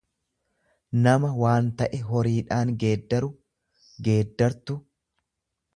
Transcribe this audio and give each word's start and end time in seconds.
nama 1.07 1.29
waan 1.43 1.67
ta'e 1.81 1.99
horiidhaan 2.07 2.73
geeddaru, 2.85 3.33
geeddartu. 4.09 4.83